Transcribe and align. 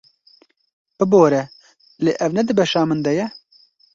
Bibore 0.97 1.41
lê 2.03 2.11
ev 2.25 2.31
ne 2.35 2.43
di 2.47 2.53
beşa 2.59 2.83
min 2.89 2.99
de 3.05 3.11
ye? 3.17 3.27